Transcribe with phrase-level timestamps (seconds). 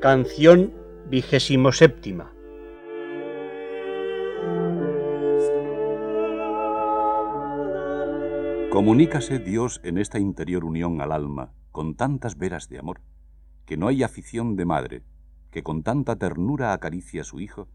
[0.00, 0.74] Canción
[1.08, 2.30] vigésimo séptima.
[8.70, 13.00] Comunícase Dios en esta interior unión al alma con tantas veras de amor,
[13.64, 15.02] que no hay afición de madre
[15.50, 17.66] que con tanta ternura acaricia a su hijo,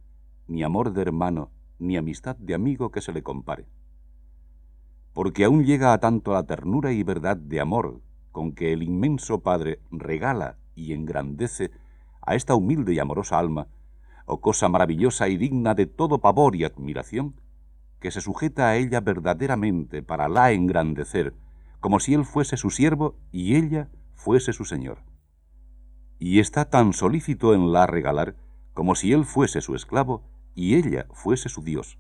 [0.48, 1.50] ni amor de hermano,
[1.80, 3.66] ni amistad de amigo que se le compare.
[5.14, 8.00] Porque aún llega a tanto la ternura y verdad de amor
[8.32, 11.72] con que el inmenso Padre regala y engrandece
[12.22, 13.68] a esta humilde y amorosa alma,
[14.26, 17.36] o cosa maravillosa y digna de todo pavor y admiración,
[18.00, 21.34] que se sujeta a ella verdaderamente para la engrandecer,
[21.80, 25.00] como si él fuese su siervo y ella fuese su señor.
[26.20, 28.36] Y está tan solícito en la regalar
[28.74, 30.24] como si él fuese su esclavo
[30.56, 31.98] y ella fuese su Dios.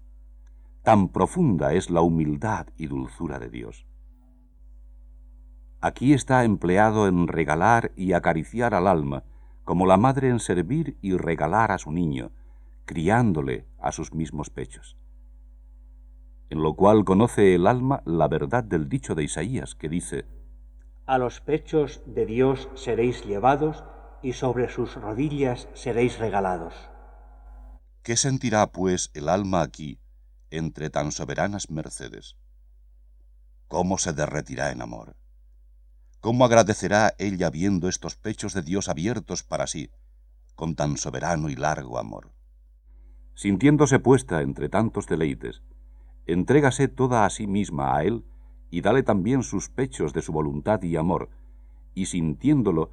[0.83, 3.85] Tan profunda es la humildad y dulzura de Dios.
[5.79, 9.23] Aquí está empleado en regalar y acariciar al alma,
[9.63, 12.31] como la madre en servir y regalar a su niño,
[12.85, 14.97] criándole a sus mismos pechos.
[16.49, 20.25] En lo cual conoce el alma la verdad del dicho de Isaías, que dice,
[21.05, 23.83] A los pechos de Dios seréis llevados
[24.21, 26.73] y sobre sus rodillas seréis regalados.
[28.03, 29.99] ¿Qué sentirá, pues, el alma aquí,
[30.49, 32.35] entre tan soberanas mercedes?
[33.67, 35.15] ¿Cómo se derretirá en amor?
[36.21, 39.89] ¿Cómo agradecerá ella viendo estos pechos de Dios abiertos para sí,
[40.53, 42.31] con tan soberano y largo amor?
[43.33, 45.63] Sintiéndose puesta entre tantos deleites,
[46.27, 48.23] entrégase toda a sí misma a él
[48.69, 51.31] y dale también sus pechos de su voluntad y amor,
[51.95, 52.91] y sintiéndolo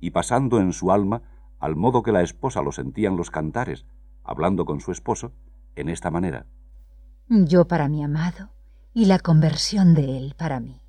[0.00, 1.20] y pasando en su alma,
[1.58, 3.84] al modo que la esposa lo sentían los cantares,
[4.24, 5.32] hablando con su esposo,
[5.76, 6.46] en esta manera.
[7.28, 8.48] Yo para mi amado
[8.94, 10.79] y la conversión de él para mí.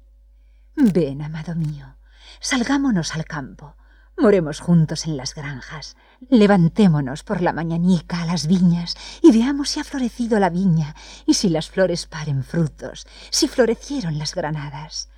[0.83, 1.95] Ven, amado mío,
[2.39, 3.75] salgámonos al campo,
[4.17, 5.95] moremos juntos en las granjas,
[6.27, 10.95] levantémonos por la mañanica a las viñas y veamos si ha florecido la viña
[11.27, 15.11] y si las flores paren frutos, si florecieron las granadas.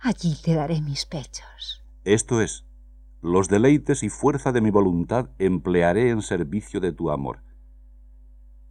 [0.00, 1.82] Allí te daré mis pechos.
[2.04, 2.66] Esto es,
[3.22, 7.42] los deleites y fuerza de mi voluntad emplearé en servicio de tu amor.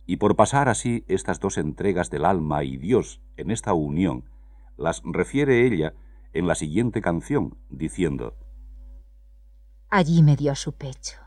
[0.05, 4.29] Y por pasar así estas dos entregas del alma y Dios en esta unión,
[4.77, 5.93] las refiere ella
[6.35, 8.35] en la siguiente canción, diciendo,
[9.89, 11.17] Allí me dio su pecho,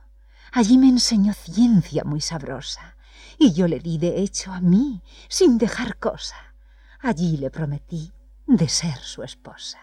[0.52, 2.96] allí me enseñó ciencia muy sabrosa,
[3.38, 6.36] y yo le di de hecho a mí, sin dejar cosa.
[7.00, 8.12] Allí le prometí
[8.46, 9.78] de ser su esposa.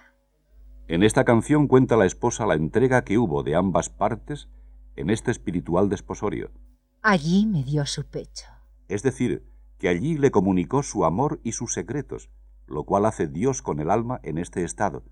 [0.88, 4.50] En esta canción cuenta la esposa la entrega que hubo de ambas partes
[4.96, 6.52] en este espiritual desposorio.
[7.02, 8.46] Allí me dio su pecho.
[8.88, 9.44] Es decir,
[9.80, 12.30] que allí le comunicó su amor y sus secretos,
[12.68, 15.04] lo cual hace Dios con el alma en este estado.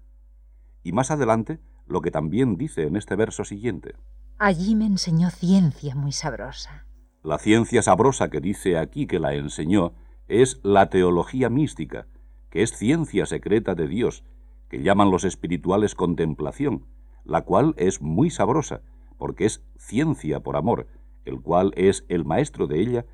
[0.84, 3.96] Y más adelante, lo que también dice en este verso siguiente.
[4.38, 6.86] Allí me enseñó ciencia muy sabrosa.
[7.22, 9.94] La ciencia sabrosa que dice aquí que la enseñó
[10.28, 12.08] es la teología mística,
[12.50, 14.24] que es ciencia secreta de Dios,
[14.70, 16.85] que llaman los espirituales contemplación,
[17.24, 18.81] la cual es muy sabrosa,
[19.18, 20.88] porque es ciencia por amor,
[21.25, 23.06] el cual es el maestro de ella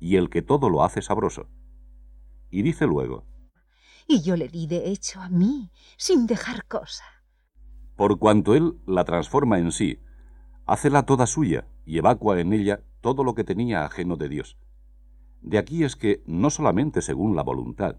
[0.00, 1.46] y el que todo lo hace sabroso.
[2.50, 3.24] Y dice luego,
[4.10, 7.04] Y yo le di de hecho a mí, sin dejar cosa.
[7.94, 10.00] Por cuanto él la transforma en sí,
[10.64, 14.56] hácela toda suya y evacua en ella todo lo que tenía ajeno de Dios.
[15.42, 17.96] De aquí es que, no solamente según la voluntad,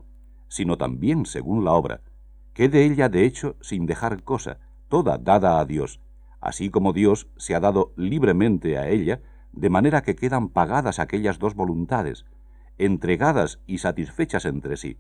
[0.47, 2.01] sino también según la obra,
[2.53, 6.01] quede ella de hecho sin dejar cosa, toda dada a Dios,
[6.41, 9.21] así como Dios se ha dado libremente a ella,
[9.51, 12.25] de manera que quedan pagadas aquellas dos voluntades,
[12.79, 14.97] entregadas y satisfechas entre sí,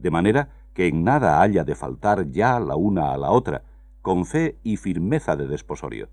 [0.00, 3.62] de manera que en nada haya de faltar ya la una a la otra,
[4.02, 6.08] con fe y firmeza de desposorio.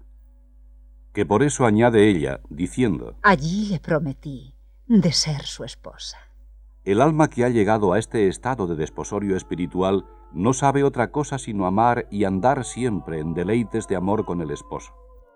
[1.13, 4.53] Que por eso añade ella, diciendo, Allí le prometí
[4.87, 6.17] de ser su esposa.
[6.83, 11.37] El alma que ha llegado a este estado de desposorio espiritual no sabe otra cosa
[11.37, 14.93] sino amar y andar siempre en deleites de amor con el esposo.